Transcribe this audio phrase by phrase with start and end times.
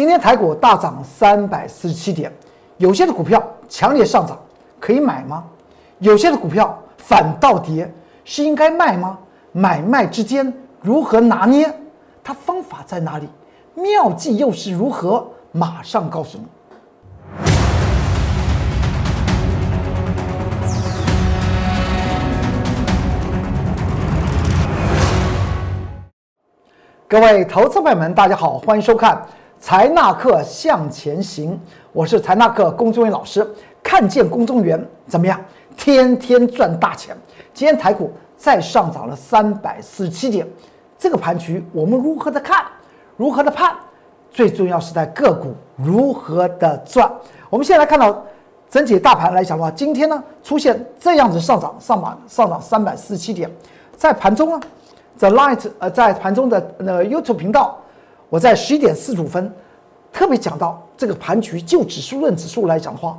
[0.00, 2.32] 今天台股大涨三百四十七点，
[2.78, 4.34] 有些的股票强烈上涨，
[4.80, 5.44] 可以买吗？
[5.98, 7.92] 有些的股票反倒跌，
[8.24, 9.18] 是应该卖吗？
[9.52, 10.50] 买卖之间
[10.80, 11.70] 如何拿捏？
[12.24, 13.28] 它方法在哪里？
[13.74, 15.28] 妙计又是如何？
[15.52, 16.44] 马上告诉你。
[27.06, 29.14] 各位投资朋友们，大家好，欢迎收看
[29.60, 31.52] 《财纳克向前行》，
[31.92, 33.46] 我是财纳克龚中元老师。
[33.82, 35.38] 看见龚中元怎么样？
[35.76, 37.14] 天天赚大钱。
[37.52, 40.48] 今天台股再上涨了三百四十七点，
[40.98, 42.64] 这个盘局我们如何的看？
[43.18, 43.76] 如何的判？
[44.30, 47.12] 最重要是在个股如何的赚。
[47.50, 48.24] 我们现在来看到
[48.70, 53.50] 整体大盘来讲的话，今天呢出现这样子上涨，上涨上涨三百四十七点，
[53.94, 54.60] 在盘中呢。
[55.16, 57.78] 在 Light 呃，在盘中的那个 YouTube 频道，
[58.30, 59.52] 我在十一点四十五分
[60.12, 63.18] 特别讲到这个盘局，就指数论指数来讲的话，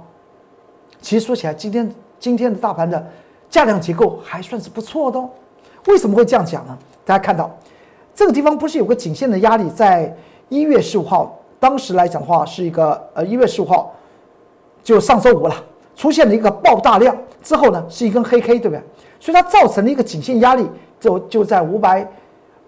[1.01, 3.05] 其实说起来，今天今天的大盘的
[3.49, 5.29] 价量结构还算是不错的哦。
[5.87, 6.77] 为什么会这样讲呢？
[7.05, 7.51] 大家看到
[8.15, 10.15] 这个地方不是有个颈线的压力，在
[10.49, 13.93] 一月十五号，当时来讲的话是一个呃一月十五号，
[14.83, 15.55] 就上周五了，
[15.95, 18.81] 出现了一个爆大量之后呢，是一根黑 K，对不对？
[19.19, 20.65] 所以它造成了一个颈线压力。
[21.01, 22.07] 就就在五百，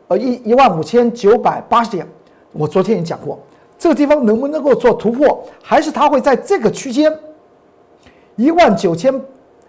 [0.07, 2.07] 呃一一万五千九百八十点，
[2.53, 3.37] 我昨天也讲过，
[3.77, 7.11] 这个地方能不能够做突破，还是它会在这个区间，
[8.35, 9.13] 一万九千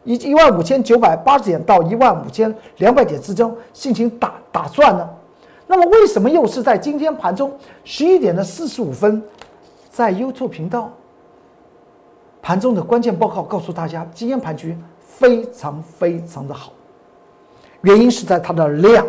[0.05, 5.09] 一一万五千九百八十点到一万五千两百点之中进行打打转呢？
[5.67, 7.51] 那么为什么又是在今天盘中
[7.85, 9.23] 十一点的四十五分，
[9.91, 10.93] 在 YouTube 频道
[12.43, 16.71] 盘中的关键报告告诉大家，今天盘局非常非常的好。
[17.81, 19.07] 原因是在它的量，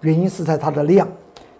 [0.00, 1.06] 原因是在它的量。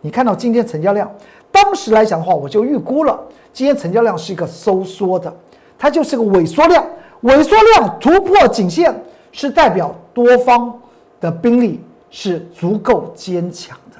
[0.05, 1.11] 你看到今天成交量，
[1.51, 3.19] 当时来讲的话，我就预估了
[3.55, 5.35] 今天成交量是一个收缩的，
[5.79, 6.85] 它就是个萎缩量。
[7.23, 8.95] 萎缩量突破颈线，
[9.33, 10.79] 是代表多方
[11.23, 13.99] 的兵力是足够坚强的，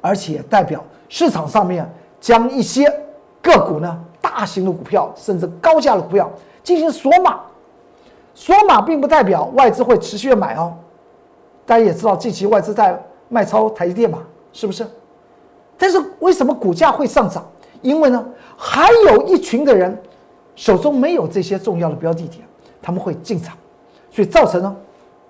[0.00, 1.88] 而且代表市场上面
[2.20, 2.92] 将一些
[3.40, 6.28] 个股呢，大型的股票甚至高价的股票
[6.64, 7.38] 进行锁码。
[8.34, 10.74] 锁码并不代表外资会持续的买哦。
[11.64, 14.18] 大家也知道，近期外资在卖超台积电嘛，
[14.52, 14.84] 是不是？
[15.78, 17.46] 但是为什么股价会上涨？
[17.82, 18.24] 因为呢，
[18.56, 19.96] 还有一群的人
[20.54, 22.42] 手中没有这些重要的标的点，
[22.80, 23.56] 他们会进场，
[24.10, 24.74] 所以造成呢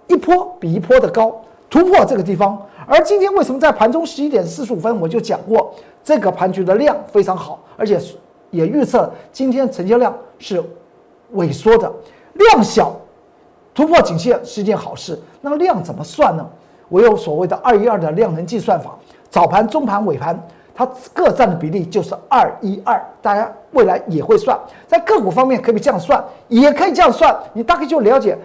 [0.06, 2.60] 一波比一波的高突破这个地方。
[2.86, 5.74] 而今天为什么在盘中十一点四十五分我就讲过，
[6.04, 8.00] 这个盘局的量非常好，而且
[8.50, 10.62] 也预测今天成交量是
[11.34, 11.92] 萎缩的，
[12.34, 12.94] 量小。
[13.74, 16.48] 突破颈线是一件好事，那量怎么算呢？
[16.88, 18.96] 我有所谓的二一二的量能计算法，
[19.30, 20.38] 早盘、中盘、尾盘，
[20.74, 23.00] 它各占的比例就是二一二。
[23.20, 27.36] 大家未来也会算，在个股方面可以这样算，也可以这样算。
[27.52, 28.36] 你大概就了解，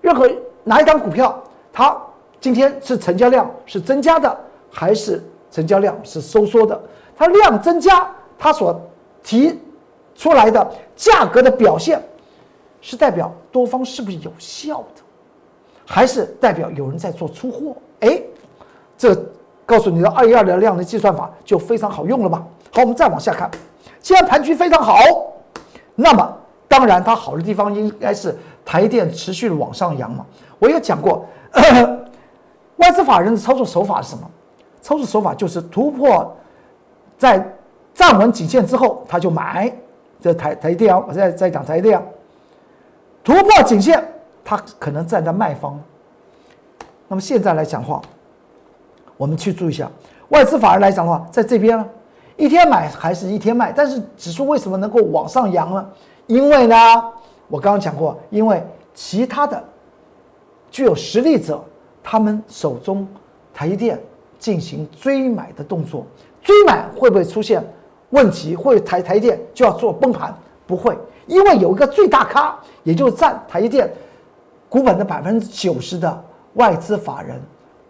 [0.00, 0.30] 任何
[0.64, 1.96] 哪一张股票，它
[2.40, 4.36] 今天是成交量是增加的，
[4.70, 6.80] 还是成交量是收缩的？
[7.16, 8.80] 它量增加，它所
[9.22, 9.58] 提
[10.14, 12.00] 出来的价格的表现。
[12.80, 15.02] 是代表多方是不是有效的，
[15.84, 17.76] 还是代表有人在做出货？
[17.98, 18.22] 哎，
[18.96, 19.20] 这
[19.68, 22.42] 告诉你的二一二的量的计算法就非常好用了吧？
[22.72, 23.50] 好，我们再往下看，
[24.00, 24.96] 既然盘局非常好，
[25.94, 26.36] 那么
[26.66, 28.34] 当然它好的地方应该是
[28.64, 30.24] 台电持续的往上扬嘛。
[30.58, 31.26] 我也讲过，
[32.76, 34.22] 外资法人的操作手法是什么？
[34.80, 36.34] 操作手法就是突破
[37.18, 37.46] 在
[37.92, 39.70] 站稳颈线之后，他就买。
[40.18, 42.02] 这台台电啊，我在在讲台电。
[43.22, 44.02] 突破颈线，
[44.42, 45.78] 它可能站在卖方。
[47.06, 48.00] 那么现在来讲话，
[49.18, 49.90] 我们去注意一下，
[50.28, 51.86] 外资法人来讲的话，在这边呢，
[52.36, 53.70] 一天买还是一天卖？
[53.70, 55.86] 但是指数为什么能够往上扬呢？
[56.26, 56.76] 因为呢，
[57.48, 58.64] 我刚刚讲过，因为
[58.94, 59.62] 其他的
[60.70, 61.62] 具有实力者，
[62.02, 63.06] 他们手中
[63.52, 64.00] 台积电
[64.38, 66.06] 进行追买的动作，
[66.40, 67.62] 追买会不会出现
[68.10, 68.54] 问题？
[68.54, 70.32] 会台台积电就要做崩盘？
[70.66, 70.96] 不会。
[71.26, 73.90] 因为有一个最大咖，也就占台积电
[74.68, 76.24] 股本的百分之九十的
[76.54, 77.38] 外资法人，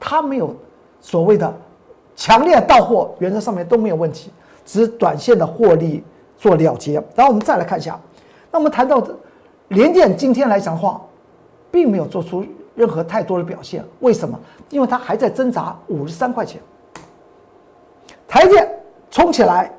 [0.00, 0.52] 他没有
[1.00, 1.52] 所谓的
[2.16, 4.30] 强烈到货，原则上面都没有问题，
[4.64, 6.02] 只是短线的获利
[6.36, 6.94] 做了结。
[7.14, 7.98] 然后我们再来看一下，
[8.50, 9.14] 那我们谈到的
[9.68, 11.00] 联电今天来讲的话，
[11.70, 14.38] 并没有做出任何太多的表现，为什么？
[14.70, 16.60] 因为它还在挣扎五十三块钱，
[18.26, 18.68] 台电
[19.10, 19.72] 冲起来，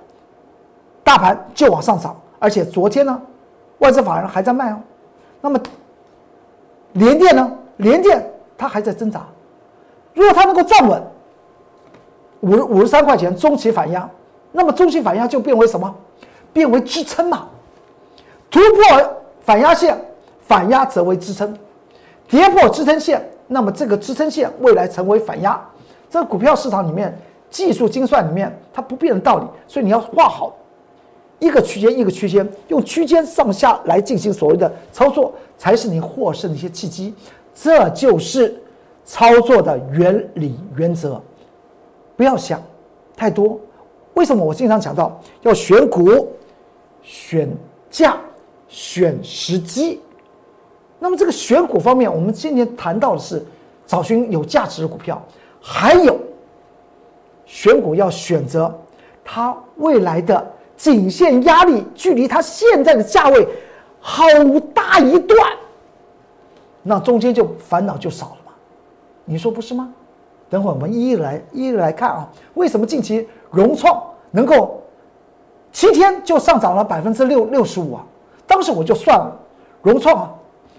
[1.03, 3.21] 大盘就往上涨，而且昨天呢。
[3.79, 4.79] 外资法人还在卖哦，
[5.39, 5.57] 那么
[6.91, 7.49] 联电呢？
[7.77, 9.25] 联电它还在挣扎，
[10.19, 11.01] 如果它能够站稳
[12.41, 14.07] 五五十三块钱中期反压，
[14.51, 15.95] 那么中期反压就变为什么？
[16.51, 17.47] 变为支撑嘛。
[18.51, 19.97] 突破反压线，
[20.41, 21.47] 反压则为支撑；
[22.27, 25.57] 跌破支撑线，那么这个支撑线未来成为反压。
[26.09, 27.17] 这股票市场里面
[27.49, 30.53] 技术精算里面它不变的道理，所以你要画好
[31.39, 37.15] 一个区间一个区间，用区间上下来进行所谓的操作，才是你获胜的一些契机。
[37.55, 38.61] 这就是
[39.09, 41.19] 操作的原理原则。
[42.15, 42.61] 不要想
[43.17, 43.59] 太多。
[44.13, 46.27] 为什么我经常讲到要选股、
[47.01, 47.49] 选
[47.89, 48.15] 价？
[48.71, 49.99] 选时机，
[50.99, 53.43] 那么这个选股方面，我们今天谈到的是
[53.83, 55.19] 找寻有价值的股票，
[55.59, 56.15] 还有
[57.47, 58.71] 选股要选择
[59.25, 63.47] 它未来的颈线压力距离它现在的价位
[63.99, 64.23] 好
[64.71, 65.51] 大一段，
[66.83, 68.38] 那中间就烦恼就少了？
[69.29, 69.93] 你说不是吗？
[70.49, 74.81] 等会我们一一来一一来看啊，为什么近期融创能够
[75.71, 78.03] 七天就上涨了百分之六六十五啊？
[78.47, 79.31] 当时我就算了，
[79.83, 80.33] 融创啊，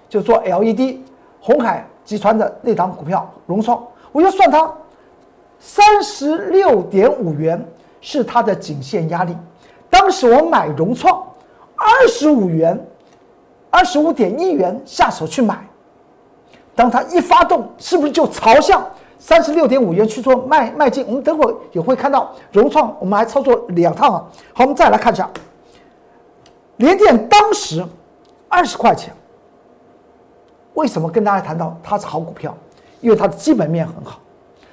[0.08, 0.98] 就做 LED，
[1.40, 3.80] 红海集团的那档股票融创，
[4.10, 4.68] 我就算它
[5.60, 7.64] 三十六点五元
[8.00, 9.36] 是它的颈线压力。
[9.88, 11.24] 当时我买融创
[11.76, 12.76] 二十五元，
[13.70, 15.64] 二十五点一元下手去买，
[16.74, 18.82] 当它一发动，是不是就朝向
[19.18, 21.04] 三十六点五元去做卖卖进？
[21.06, 24.24] 我们等会也会看到融创，我们还操作两趟啊。
[24.54, 25.28] 好，我们再来看一下。
[26.76, 27.84] 联电当时
[28.48, 29.12] 二十块钱，
[30.72, 32.56] 为什么跟大家谈到它是好股票？
[33.02, 34.18] 因为它的基本面很好，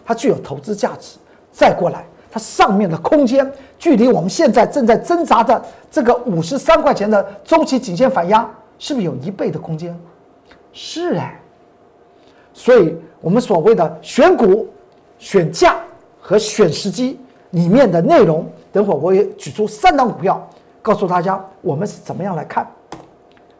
[0.06, 1.18] 它具有投资价值。
[1.52, 5.62] 再过来，它上面的空间距离我们现在正在挣扎的
[5.92, 10.00] 这个五十三块钱的中期颈线反压，是不是有一倍的空间？
[10.72, 11.42] 是哎。
[12.58, 14.68] 所以我们所谓的选股、
[15.20, 15.76] 选价
[16.20, 17.20] 和选时机
[17.52, 20.46] 里面的内容，等会儿我也举出三档股票。
[20.82, 22.66] 告诉大家，我们是怎么样来看？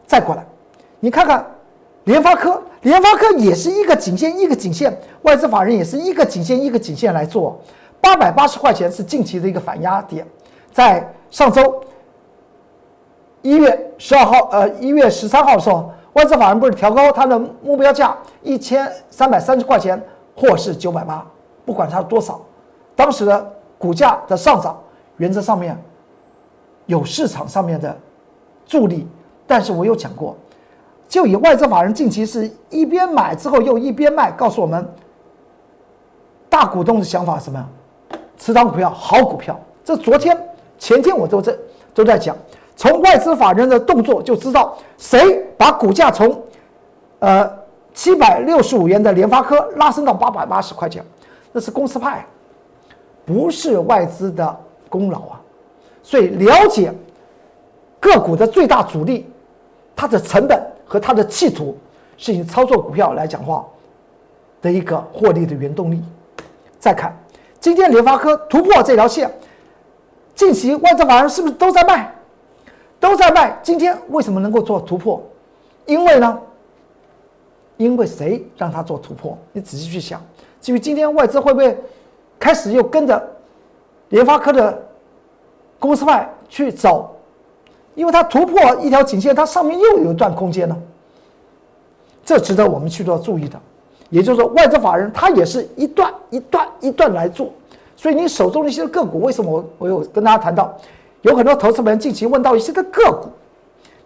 [0.04, 0.44] 再过来，
[0.98, 1.46] 你看看
[2.04, 7.56] 联发科，联发科也是一个颈线一个颈线，外资法人也是一个颈线一个颈线来做。
[8.00, 10.26] 八百八十块钱是近期的一个反压点，
[10.72, 11.80] 在上周
[13.42, 20.00] 一月十二号，呃，一月十三号的时候，外资法人不是调高它的目标价一千三百三十块钱，
[20.36, 21.26] 或是九百八，
[21.64, 22.40] 不管它多少，
[22.96, 24.78] 当时的股价的上涨，
[25.16, 25.76] 原则上面。
[26.86, 27.94] 有市场上面的
[28.64, 29.06] 助力，
[29.46, 30.34] 但是我有讲过，
[31.06, 34.90] 就以外资法人近期是一边买之后又一边卖，告诉我们
[36.48, 37.68] 大股东的想法是什么？
[38.38, 40.34] 持仓股票好股票，这昨天
[40.78, 41.54] 前天我都在
[41.92, 42.34] 都在讲，
[42.78, 46.40] 从外资法人的动作就知道谁把股价从
[47.18, 47.50] 呃
[47.92, 51.04] 七百六十五元的联发科拉升到八百八十块钱，
[51.50, 52.24] 那是公司派，
[53.26, 54.56] 不是外资的
[54.88, 55.40] 功劳啊。
[56.04, 56.94] 所以了解
[57.98, 59.28] 个股的最大阻力，
[59.96, 61.76] 它的成本和它的企图，
[62.16, 63.66] 是你操作股票来讲话
[64.62, 66.00] 的一个获利的原动力。
[66.78, 67.12] 再看
[67.58, 69.28] 今天联发科突破这条线，
[70.36, 72.14] 近期外资法人是不是都在卖？
[73.00, 73.58] 都在卖。
[73.62, 75.22] 今天为什么能够做突破？
[75.86, 76.38] 因为呢？
[77.76, 79.36] 因为谁让他做突破？
[79.52, 80.20] 你仔细去想。
[80.60, 81.78] 至于今天外资会不会
[82.38, 83.22] 开始又跟着
[84.08, 84.82] 联发科的？
[85.80, 87.08] 公司派去走，
[87.94, 90.76] 因为它突破一条颈线，它上面又有一段空间呢。
[92.24, 93.56] 这值得我们去做注意的。
[94.10, 97.52] 也就是说，外资法人他也是一段一段一段来做。
[97.94, 100.76] 所以你手中的一些个股，为什么我我有跟大家谈到，
[101.22, 103.28] 有很多投资人近期问到一些的个股，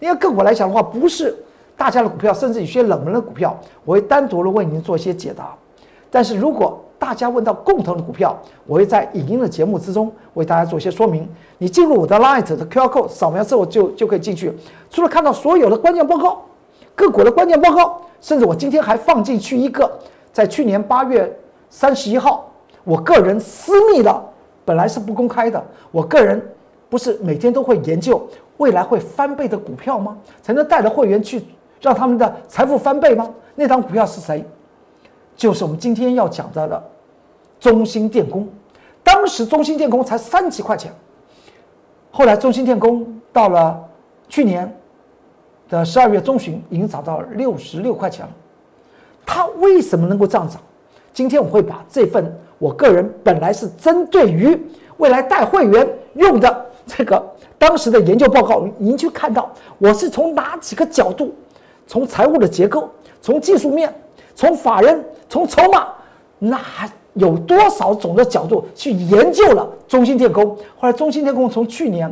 [0.00, 1.36] 因为个股来讲的话，不是
[1.76, 5.54] 大家的股票，甚至有些冷门的股票，我会单独的为您做一些解答。
[6.10, 11.28] 但是如果大家问到共同的股票，我会在影音的节目之中为大家做一些说明。
[11.58, 14.52] 你进入我的 Light 的 QR code 扫描之后就就可以进去。
[14.90, 16.42] 除了看到所有的关键报告、
[16.94, 19.90] 个股的关键报告，甚至我今天还放进去一个，
[20.32, 21.34] 在去年八月
[21.70, 22.50] 三十一号，
[22.84, 24.24] 我个人私密的，
[24.64, 25.62] 本来是不公开的。
[25.90, 26.40] 我个人
[26.92, 28.22] 不是每天都会研究
[28.58, 30.14] 未来会翻倍的股票吗？
[30.42, 31.42] 才能带着会员去
[31.80, 33.32] 让他们的财富翻倍吗？
[33.54, 34.44] 那张股票是谁？
[35.34, 36.90] 就是我们今天要讲到的。
[37.58, 38.46] 中兴电工，
[39.02, 40.92] 当时中兴电工才三几块钱，
[42.10, 43.82] 后来中兴电工到了
[44.28, 44.70] 去年
[45.70, 48.32] 的十二月中旬，已经涨到六十六块钱了。
[49.24, 50.60] 它为什么能够这样涨？
[51.14, 54.60] 今天我会把这份我个人本来是针对于
[54.98, 57.22] 未来带会员用的这个
[57.58, 61.34] 当时的研究报告，您去看到我是从哪几个角度，
[61.86, 62.88] 从财务的结构，
[63.20, 63.92] 从技术面，
[64.34, 65.88] 从法人，从筹码，
[66.38, 66.60] 那。
[67.16, 70.56] 有多少种的角度去研究了中芯电工？
[70.78, 72.10] 后来中芯电工从去年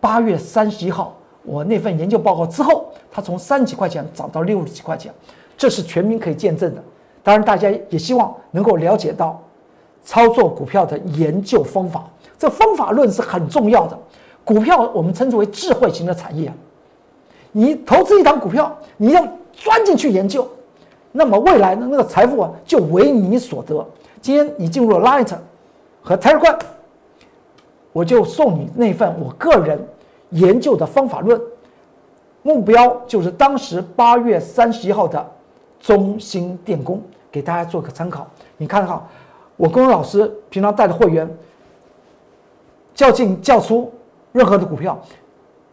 [0.00, 5.14] 八月三十一号，我那份研究报告之后，它从三几块钱涨到六十几块钱，
[5.56, 6.82] 这是全民可以见证的。
[7.22, 9.40] 当然，大家也希望能够了解到
[10.02, 13.98] 操作股票的研究方法，这方法论是很重要的。
[14.44, 16.52] 股票我们称之为智慧型的产业，
[17.52, 20.46] 你投资一档股票，你要钻进去研究，
[21.10, 23.84] 那么未来的那个财富啊就为你所得。
[24.20, 25.34] 今天你进入了 Light
[26.00, 26.58] 和 Telegram，
[27.92, 29.84] 我就送你那份我个人
[30.30, 31.40] 研究的方法论，
[32.42, 35.26] 目标就是当时八月三十一号的
[35.80, 37.02] 中兴电工，
[37.32, 38.26] 给大家做个参考。
[38.56, 39.04] 你看哈，
[39.56, 41.28] 我跟我老师平常带的会员
[42.96, 43.92] 较进较出。
[44.32, 45.00] 任何的股票，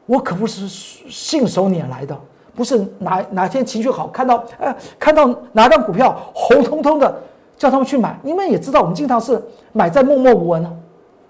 [0.06, 2.18] 我可不是信手拈来的，
[2.56, 7.13] 不是哪哪天情绪好看到，哎，看到哪张股票红彤彤的，
[7.58, 8.18] 叫他们去买。
[8.24, 9.42] 你们也知道，我们经常是
[9.74, 10.74] 买在默默无闻呢，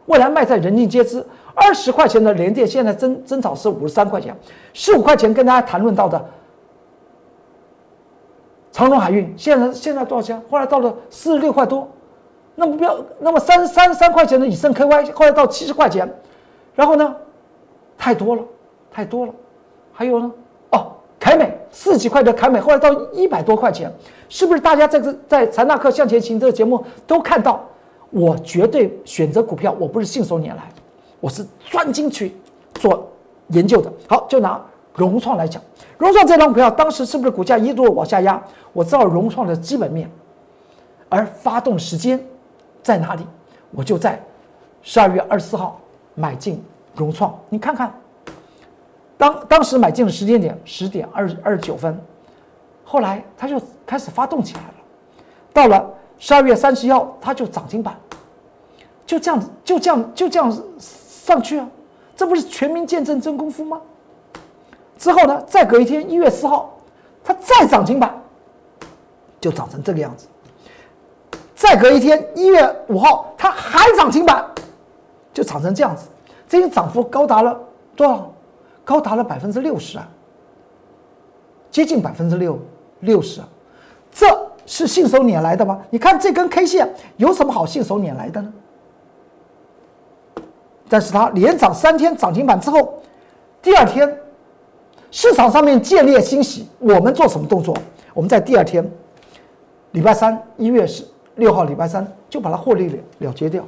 [0.06, 1.26] 未来卖在人尽皆知。
[1.56, 4.36] 二十块钱的连电，现在增增长是五十三块钱，
[4.74, 6.24] 十五块钱跟大家谈论到的
[8.72, 10.40] 长隆海运，现在现在多少钱？
[10.52, 11.88] 后来到了四十六块多，
[12.56, 16.08] 那目标，那么三三三块钱的以盛 KY，后来到七十块钱。
[16.76, 17.16] 然后呢，
[17.98, 18.44] 太多了，
[18.92, 19.34] 太多了。
[19.92, 20.32] 还有呢，
[20.72, 23.92] 哦，凯美四几块的凯美，后来到一百多块钱，
[24.28, 24.60] 是不是？
[24.60, 27.64] 大家在这在财纳克向前行这个节目都看到，
[28.10, 30.64] 我绝对选择股票，我不是信手拈来，
[31.20, 32.36] 我是专精去
[32.74, 33.08] 做
[33.50, 33.92] 研究的。
[34.08, 34.60] 好，就拿
[34.96, 35.62] 融创来讲，
[35.98, 38.42] 融创这张股票当时是不是股价一度往下压？
[38.74, 40.10] 我知道融创的基本面，
[41.10, 42.20] 而发动时间
[42.84, 43.26] 在哪里？
[43.72, 44.22] 我就在
[44.84, 45.80] 十二月二十四号。
[46.16, 46.64] 买进
[46.94, 47.92] 融创，你看看，
[49.18, 52.00] 当当时买进的时间点十点二二十九分，
[52.84, 54.74] 后来它就开始发动起来了，
[55.52, 57.98] 到了十二月三十一号，它就涨停板，
[59.08, 61.68] 就这样子，就这样，就这样上去啊，
[62.16, 63.82] 这不是全民见证真功夫吗？
[65.00, 66.78] 之后呢，再隔一天一月四号，
[67.24, 68.16] 它再涨停板，
[69.42, 70.28] 就涨成这个样子，
[71.64, 74.46] 再隔一天一月五号，它还涨停板。
[75.32, 76.10] 就涨成这样子，
[76.46, 77.58] 这个涨幅高达了
[77.96, 78.30] 多少？
[78.84, 80.06] 高达了百分之六十啊，
[81.72, 82.60] 接近百分之六
[83.00, 83.48] 六十啊，
[84.12, 84.28] 这
[84.66, 85.82] 是信手拈来的吗？
[85.90, 88.54] 你看这根 K 线有什么好信手拈来的呢？
[90.90, 93.02] 但是它连涨三天涨停板之后，
[93.62, 94.20] 第二天
[95.12, 97.74] 市场上面建立欣喜，我们做什么动作？
[98.14, 98.86] 我们在第二天，
[99.92, 103.64] 礼拜三一月十六号礼拜三就把它获利了了结掉。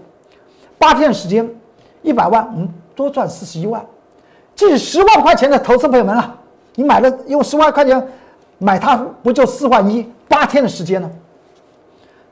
[0.77, 1.49] 八天的时间，
[2.01, 3.85] 一百万，我们多赚四十一万，
[4.55, 6.37] 近十万块钱的投资朋友们啊。
[6.75, 8.05] 你买了用十万块钱
[8.57, 10.05] 买它，不就四万一？
[10.27, 11.09] 八天的时间呢？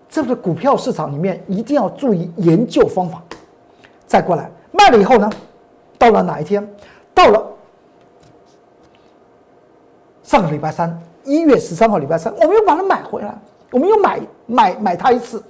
[0.10, 3.22] 这个股票市场里面一定要注意研究方法。
[4.06, 5.30] 再过来卖了以后呢，
[5.98, 6.68] 到了哪一天？
[7.13, 7.44] 到了
[10.22, 13.34] 上个礼拜三，一月十三号礼拜三，我们又把它买回来，
[13.72, 15.42] 我们又买买买它一次，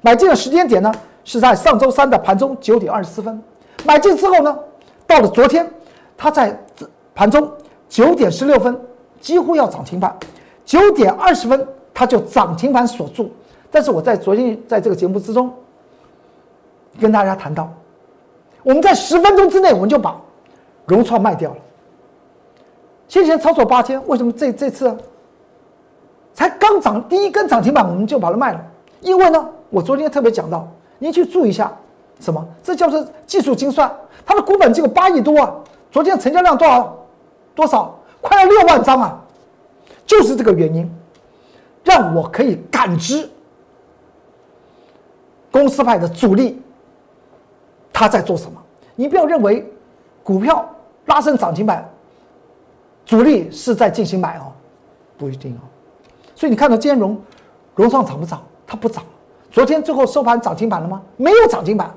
[0.00, 0.92] 买进的时间点呢？
[1.24, 3.40] 是在上周三的盘中九点二十四分
[3.84, 4.58] 买进之后呢，
[5.06, 5.70] 到了昨天，
[6.16, 6.58] 它在
[7.14, 7.48] 盘中
[7.88, 8.76] 九点十六分
[9.20, 10.16] 几乎要涨停板，
[10.64, 11.64] 九点二十分
[11.94, 13.30] 它就涨停板锁住。
[13.70, 15.52] 但是我在昨天在这个节目之中
[17.00, 17.72] 跟大家谈到，
[18.64, 20.20] 我们在十分钟之内我们就把
[20.86, 21.56] 融创卖掉了。
[23.06, 24.96] 先前操作八天，为什么这这次
[26.34, 28.64] 才刚涨第一根涨停板我们就把它卖了？
[29.00, 30.68] 因为呢，我昨天特别讲到。
[30.98, 31.72] 您去注意一下，
[32.20, 32.46] 什么？
[32.62, 33.92] 这叫做技术精算。
[34.24, 35.52] 它的股本只有八亿多啊，
[35.90, 36.96] 昨天成交量多少？
[37.56, 37.98] 多少？
[38.20, 39.20] 快要六万张啊！
[40.06, 40.88] 就是这个原因，
[41.82, 43.28] 让我可以感知
[45.50, 46.62] 公司派的主力
[47.92, 48.62] 他在做什么。
[48.94, 49.68] 你不要认为
[50.22, 50.64] 股票
[51.06, 51.84] 拉升涨停板，
[53.04, 54.52] 主力是在进行买哦，
[55.18, 55.66] 不一定哦。
[56.42, 57.16] 所以你看到兼容
[57.76, 58.42] 融创涨不涨？
[58.66, 59.00] 它不涨。
[59.52, 61.00] 昨天最后收盘涨停板了吗？
[61.16, 61.88] 没有涨停板。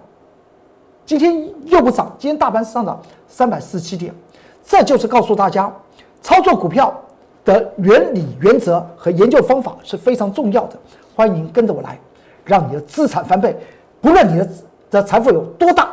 [1.03, 4.13] 今天又不涨，今天大盘上涨三百四十七点。
[4.63, 5.73] 这就是告诉大家，
[6.21, 6.93] 操作股票
[7.43, 10.77] 的原理、原则和研究方法是非常重要的。
[11.15, 11.99] 欢迎跟着我来，
[12.43, 13.57] 让你的资产翻倍。
[13.99, 14.49] 不论你的
[14.91, 15.89] 的财富有多大，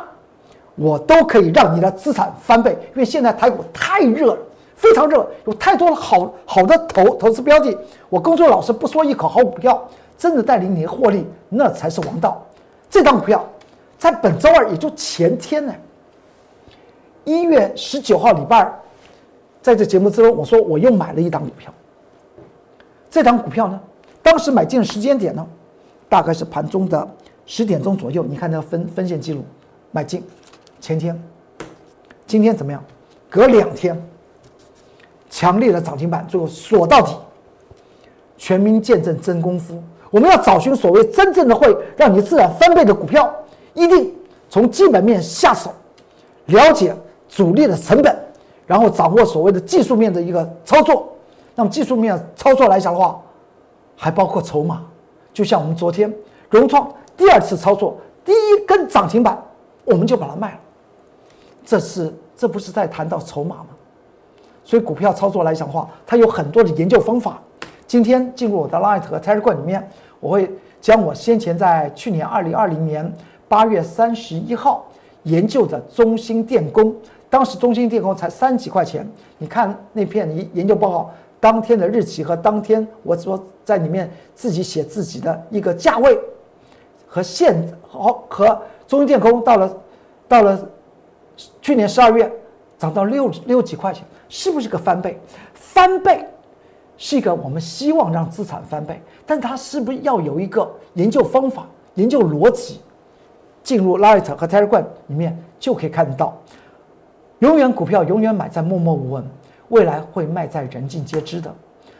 [0.75, 2.77] 我都可以让你的资产翻倍。
[2.93, 4.37] 因为现在台股太热了，
[4.83, 7.73] 非常热，有太多的好好的投投资标的。
[8.09, 9.89] 我工作老师不说一口好股票。
[10.15, 12.41] 真的带领你获利，那才是王道。
[12.89, 13.45] 这张股票
[13.97, 15.73] 在本周二，也就前天呢，
[17.25, 18.79] 一月十九号礼拜二，
[19.61, 21.73] 在这节目之中，我说我又买了一档股票。
[23.09, 23.77] 这档股票呢，
[24.21, 25.45] 当时买进的时间点呢，
[26.07, 27.05] 大概是盘中的
[27.45, 28.23] 十点钟左右。
[28.23, 29.43] 你看那个分分线记录，
[29.91, 30.23] 买进
[30.79, 31.21] 前天
[32.25, 32.81] 今天怎么样？
[33.29, 34.01] 隔两天，
[35.33, 37.11] 强烈的涨停板，最后锁到底。
[38.37, 43.33] 全民见证真功夫，我们要找寻所谓真正的会让你自然翻倍的股票，
[43.73, 44.13] 一定
[44.47, 45.73] 从基本面下手，
[46.45, 46.95] 了解
[47.27, 48.15] 主力的成本，
[48.67, 51.11] 然后掌握所谓的技术面的一个操作。
[51.55, 53.19] 那么技术面操作来讲的话，
[53.95, 54.83] 还包括筹码。
[55.33, 56.13] 就像我们昨天
[56.51, 59.41] 融创第二次操作，第一根涨停板，
[59.83, 60.59] 我们就把它卖了。
[61.65, 63.67] 这是这不是在谈到筹码吗？
[64.65, 67.41] 所以股票操作来讲的话，它有很多的研究方法。
[67.85, 69.87] 今天进入我的 Light 和 Telegram 里面，
[70.19, 70.49] 我会
[70.81, 73.13] 将我先前在去年二零二零年
[73.47, 74.85] 八月三十一号
[75.23, 76.95] 研究的中芯电工，
[77.29, 79.07] 当时中芯电工才三几块钱。
[79.37, 86.17] 你看那篇研研究报告，当天的日期和当天我说在里面自己写自己的一个价位，
[87.05, 87.55] 和现
[87.87, 89.71] 好和中芯电工到了
[90.27, 90.59] 到了
[91.61, 92.31] 去年十二月
[92.83, 95.17] 涨到六六几块钱，是不是个翻倍？
[95.53, 96.27] 翻倍。
[96.97, 102.81] 是一个我们希望让资产翻倍，但它是不是要有一个研究方法、研究逻辑？
[103.63, 106.37] 进入 Light 和 Telegram 里面就可以看得到，
[107.39, 109.25] 永远股票永远买在默默无闻，
[109.69, 111.53] 未来会卖在人尽皆知的。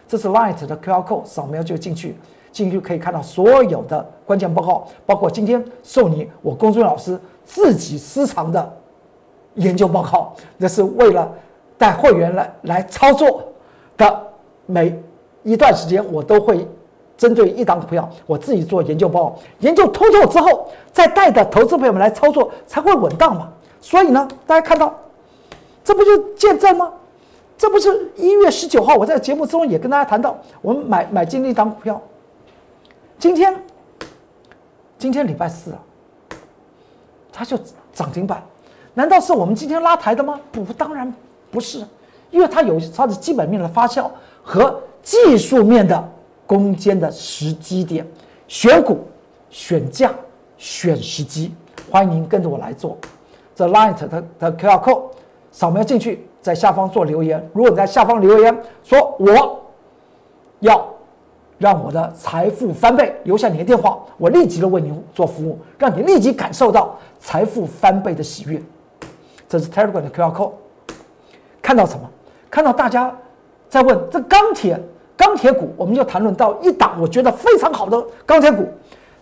[0.05, 2.17] 这是 Light 的 QR code，扫描就进去，
[2.51, 8.77] 进去可以看到所有的关键报告，包括今天送你我公孙老师自己私藏的
[9.55, 11.31] 研究报告，那是为了
[11.77, 13.43] 带会员来来操作
[13.97, 14.27] 的。
[14.65, 14.97] 每
[15.43, 16.65] 一段时间，我都会
[17.17, 23.51] 针对一档股票，我自己做研究报告，研究通透之后，再带着投资朋友们来操作，才会稳当嘛。
[23.81, 24.97] 所以呢，大家看到，
[25.83, 26.93] 这不就见证吗？
[27.57, 32.01] 这不是一月十九号，我在节目之中也跟大家谈到，我们买买进了一档股票。
[33.19, 33.53] 今天，
[34.97, 35.79] 今天礼拜四啊，
[37.33, 37.57] 它就
[37.91, 38.41] 涨停板，
[38.93, 40.39] 难道是我们今天拉抬的吗？
[40.51, 41.11] 不，当然
[41.51, 41.85] 不是，
[42.31, 44.09] 因为它有它的基本面的发酵。
[44.45, 46.11] 和技术面的
[46.45, 48.05] 攻坚的时机点，
[48.49, 48.99] 选股、
[49.49, 50.13] 选价、
[50.57, 51.55] 选时机，
[51.89, 52.97] 欢迎您跟着我来做。
[53.55, 55.03] 这 Light 的的 QR code
[55.49, 57.41] 扫描进去，在下方做留言。
[57.53, 58.53] 如果你在下方留言
[58.83, 59.63] 说我
[60.59, 60.85] 要
[61.57, 68.61] 让我的财富翻倍，留下你的电话，我立即的为您做服务，让你立即感受到财富翻倍的喜悦。
[69.53, 70.53] 这是 Telegram 的 QR code，
[71.61, 72.09] 看到什么？
[72.49, 73.15] 看到大家。
[73.69, 74.79] 在问这钢铁
[75.15, 78.67] 钢铁股，我们就谈论到一档我觉得非常好的钢铁股，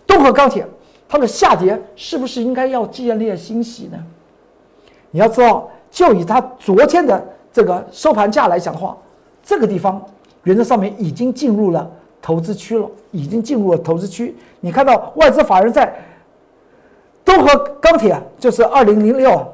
[0.08, 0.66] 东河钢铁，
[1.10, 3.98] 它的下跌是不是应该要建立欣喜呢？
[5.10, 8.96] 你要知道，就以它昨天的这个收盘价来讲的话，
[9.44, 10.02] 这个地方
[10.44, 11.90] 原则上面已经进入了
[12.22, 14.34] 投资区了，已经进入了投资区。
[14.62, 15.94] 你看到外资法人在
[17.26, 19.46] 东河钢铁，就是二零零六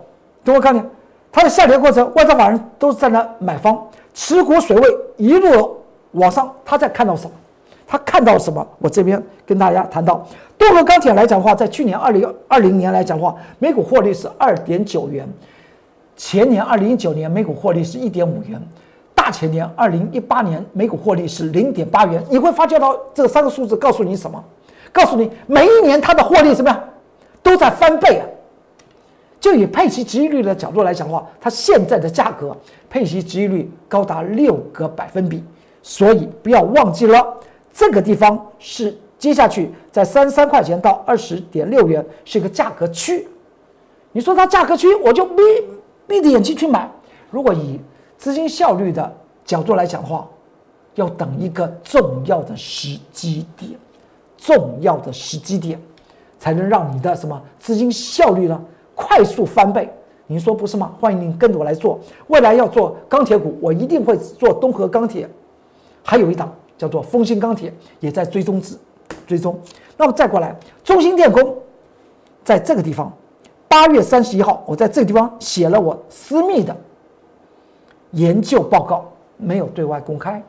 [0.48, 0.82] 东河钢铁，
[1.30, 3.78] 它的下跌过程，外资法人都是在那买方。
[4.14, 5.76] 持股水位一路
[6.12, 7.32] 往上，他在看到什么？
[7.86, 8.66] 他看到什么？
[8.80, 10.26] 我这边跟大家谈到，
[10.58, 15.28] 东河钢铁来讲的话，在去年二零二零年来讲的话，每股获利是二点九元，
[16.16, 18.58] 前年二零一九年每股获利是一点五元，
[19.14, 22.24] 大前年二零一八年每股获利是零点八元。
[22.30, 24.42] 你会发觉到这三个数字告诉你什么？
[24.94, 26.82] 告诉你每一年它的获利怎么样，
[27.44, 28.26] 都在翻倍啊！
[29.48, 32.54] 就以配息值益率的角度来讲的话，它现在的价格
[32.90, 35.42] 配息值益率高达六个百分比，
[35.82, 37.40] 所以不要忘记了
[37.74, 43.26] 这个地方是接下去在三三块钱到二十点六元是一个价格区。
[44.12, 45.42] 你说它价格区，我就闭
[46.06, 46.92] 闭着眼睛去买。
[47.32, 47.80] 如果以
[48.18, 50.28] 资金效率的角度来讲的话，
[50.96, 53.72] 要等一个重要的时机点，
[54.36, 55.80] 重要的时机点，
[56.38, 58.62] 才能让你的什么资金效率呢？
[58.98, 59.88] 快速翻倍，
[60.26, 60.92] 您说不是吗？
[61.00, 62.00] 欢迎您跟着我来做。
[62.30, 65.30] 未来要做钢铁股，我一定会做东河钢铁，
[66.04, 68.76] 还有一档叫做丰兴钢铁，也在追踪之
[69.28, 69.56] 追踪。
[69.96, 71.56] 那么再过来，中兴电工，
[72.44, 73.14] 在这个地方，
[73.68, 76.76] 八月三十一号，我在这个地方写了我私密的
[78.12, 79.06] 研究报告，
[79.38, 80.44] 没有对外公开。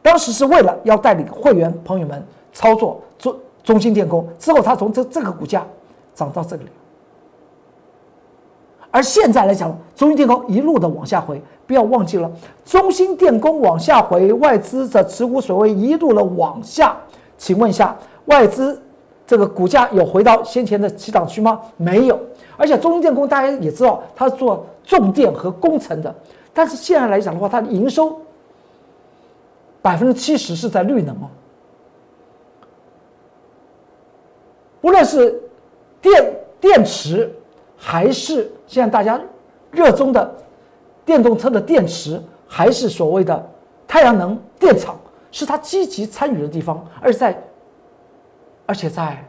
[0.00, 5.66] 当时是为了要带领会员朋友们操作中中兴电工，之后它从这这个股价
[6.14, 6.62] 涨到这里。
[8.94, 12.30] 而现在来讲，中芯电工一路的往下回，不要忘记了，
[12.64, 16.96] 中芯电工往下回，外资的持股水位一路的往下。
[17.36, 18.80] 请问一下，外资
[19.26, 21.60] 这个股价有回到先前的起涨区吗？
[21.76, 22.16] 没有。
[22.56, 26.14] 而且中芯电工大家也知道，它是做重电和工程的，
[26.52, 28.16] 但是现在来讲的话，它的营收
[29.82, 31.26] 百分之七十是在绿能哦，
[34.80, 35.42] 不论是
[36.00, 37.28] 电电池。
[37.86, 39.20] 还是现在大家
[39.70, 40.34] 热衷的
[41.04, 42.18] 电动车的电池，
[42.48, 43.50] 还是所谓的
[43.86, 44.98] 太阳能电厂，
[45.30, 46.82] 是他积极参与的地方。
[46.98, 47.38] 而在，
[48.64, 49.22] 而且在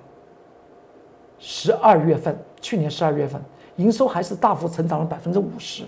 [1.38, 3.41] 十二月份，去年十二月份，
[3.76, 5.84] 营收还是大幅成长了百分之五十。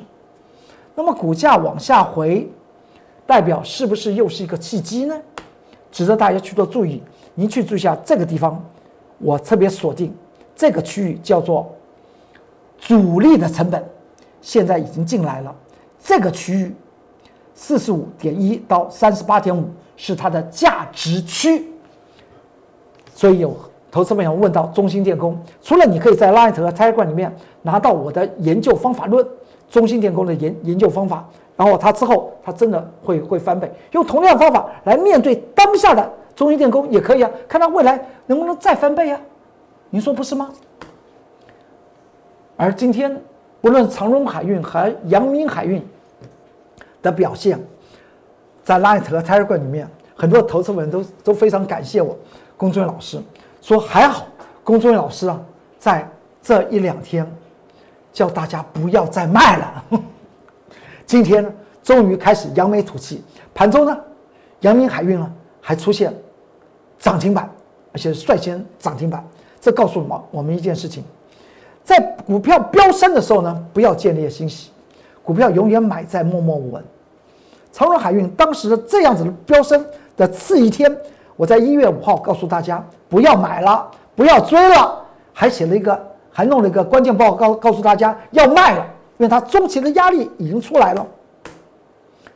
[0.94, 2.52] 那么股价往下回，
[3.26, 5.18] 代表是不是又是一个契机呢？
[5.90, 7.02] 值得大家去做注意。
[7.34, 8.62] 您去注意一下这个地方，
[9.20, 10.14] 我特别锁定
[10.54, 11.74] 这个区域叫做
[12.78, 13.84] 主力的成本，
[14.42, 15.54] 现在已经进来了。
[16.00, 16.76] 这个区域
[17.54, 21.72] 四十五点一到三十八点五是它的价值区。
[23.14, 23.58] 所以有
[23.90, 29.28] 投资朋友问到中兴电工，除了你可以在 Light 和 Telegram 里面拿到我的研究方法论，
[29.70, 36.14] 中兴电工的研研究方法，然后它之后它真的会会翻倍，用同样方法来面对当下的。
[36.36, 39.20] 中兴电工也可以啊，看它未来能不能再翻倍啊？
[39.90, 40.52] 您说不是吗？
[42.58, 43.16] 而今天，
[43.62, 45.82] 不论长荣海运和阳明海运
[47.02, 47.58] 的表现，
[48.64, 52.18] 在 Light 和 t e r g r a 里面，很多投资人都都非常感谢我
[52.58, 53.22] 龚忠元老师，
[53.62, 54.26] 说还好
[54.64, 55.40] 龚忠元老师啊，
[55.78, 56.10] 在
[56.42, 57.32] 这一两天
[58.12, 59.84] 叫大家不要再卖了。
[61.06, 63.96] 今天呢，终于开始扬眉吐气，盘中呢，
[64.62, 66.14] 阳明海运呢还出现。
[67.00, 67.48] 涨停板，
[67.94, 69.24] 而且率先涨停板，
[69.62, 71.04] 这告诉我们我们一件事情：
[71.88, 74.72] 在股票飙升的时候呢，不要建立欣喜，
[75.24, 76.84] 股票永远买在默默无闻。
[77.72, 79.86] 长荣海运当时的这样子的飙升
[80.18, 80.94] 的次一天，
[81.38, 85.98] 我在一月五号告诉大家不要买了，不要追了，还写了一个，
[86.30, 88.86] 还弄了一个关键报告告诉大家要卖了，
[89.18, 91.08] 因为它中期的压力已经出来了。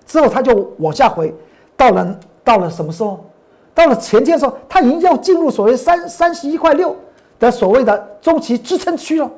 [0.06, 1.36] 之后它就往下回，
[1.76, 3.20] 到了到了什么时候？
[3.74, 6.96] 到了前天的时候，它已经要进入所谓三三十一块六
[7.38, 9.30] 的所谓的中期支撑区了。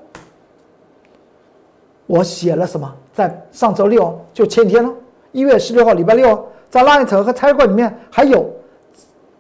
[2.05, 2.93] 我写了什么？
[3.13, 4.91] 在上周六，就前天了，
[5.31, 8.49] 一月十六号礼拜六，在 Light 和拆冠里面还有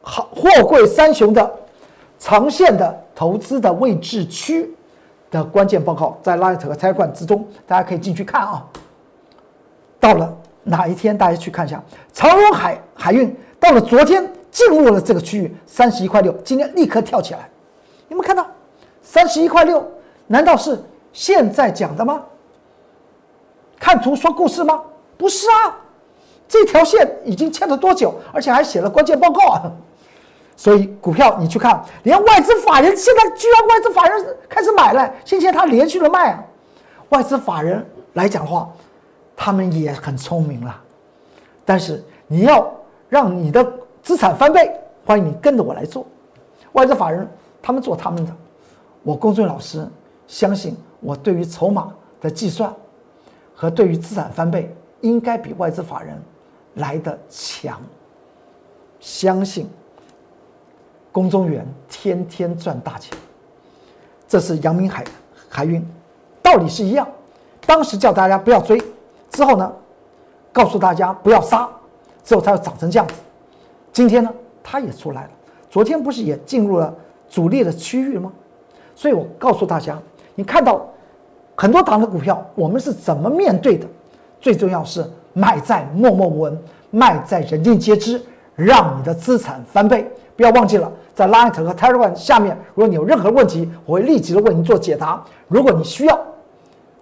[0.01, 1.51] 好货柜三雄的
[2.19, 4.73] 长线的投资的位置区
[5.31, 8.65] 的关键报告，在 Light 和拆冠之中，大家可以进去看啊。
[9.99, 14.27] 到了哪一天，大家去看一下长荣海海运，到了昨天。
[14.53, 17.49] 进入了这个区域，三十一块六，今天立刻跳起来。
[18.09, 18.45] 有没有看到
[19.01, 19.83] 三十一块六？
[20.27, 20.79] 难道是
[21.11, 22.23] 现在讲的吗？
[23.83, 24.81] 看图说故事吗？
[25.17, 25.75] 不是啊，
[26.47, 28.15] 这条线已经牵了多久？
[28.31, 29.69] 而且还写了关键报告啊。
[30.55, 36.41] 所以股票你去看，连外资法人现在居然外资法人开始买了，先前他连续的卖啊。
[37.09, 38.71] 外资法人来讲的话，
[39.35, 40.79] 他们也很聪明了，
[41.65, 42.73] 但是你要
[43.09, 43.73] 让你的。
[44.01, 44.69] 资产翻倍，
[45.05, 46.05] 欢迎你跟着我来做。
[46.73, 47.25] 外资法人
[47.61, 48.35] 他们做他们的，
[49.01, 49.87] 我公孙老师
[50.27, 52.69] 相信我对于筹码的计算
[53.63, 56.21] 和对于资产翻倍，应该比外资法人
[56.73, 57.81] 来的强。
[58.99, 59.69] 相信
[61.13, 63.17] 公中元天天赚大钱，
[64.27, 65.05] 这是阳明海
[65.47, 65.81] 海运，
[66.41, 67.07] 道理是一样。
[67.65, 68.77] 当时叫大家不要追，
[69.29, 69.73] 之后呢，
[70.51, 71.69] 告诉大家不要杀，
[72.21, 73.13] 之后它又涨成这样子。
[73.93, 74.29] 今天呢，
[74.61, 75.29] 它也出来了。
[75.69, 76.93] 昨天不是也进入了
[77.29, 78.29] 主力的区域吗？
[78.93, 79.97] 所以我告诉大家，
[80.35, 80.85] 你看到
[81.55, 83.85] 很多档的股票，我们是怎么面对的？
[84.41, 86.59] 最重要是买在默默无闻，
[86.91, 88.21] 卖在人尽皆知，
[88.55, 90.09] 让你的资产翻倍。
[90.35, 95.23] 不要忘记了，在 Light 和 Telegram 下面，如果你有任何问题，我会立即的为您做解答。
[95.47, 96.19] 如果你需要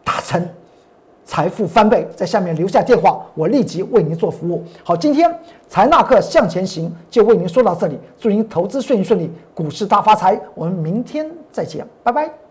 [0.04, 0.48] 达成。
[1.24, 4.62] 财富翻倍，在下面留下电话，我立即为您做服务。
[4.84, 5.34] 好，今天
[5.70, 10.38] 财纳克向前行就为您说到这里，祝您投资顺利顺利，股市大发财。
[10.56, 12.51] 我们明天再见，拜拜。